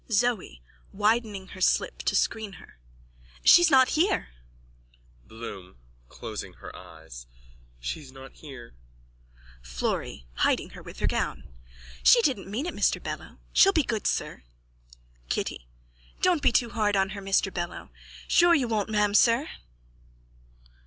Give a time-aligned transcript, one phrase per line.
[0.11, 0.61] _ZOE:
[0.91, 2.79] (Widening her slip to screen her.)
[3.45, 4.29] She's not here.
[5.27, 5.77] BLOOM:
[6.09, 7.27] (Closing her eyes.)
[7.79, 8.73] She's not here.
[9.61, 11.53] FLORRY: (Hiding her with her gown.)
[12.01, 13.37] She didn't mean it, Mr Bello.
[13.53, 14.41] She'll be good, sir.
[15.29, 15.67] KITTY:
[16.19, 17.91] Don't be too hard on her, Mr Bello.
[18.27, 19.49] Sure you won't, ma'amsir.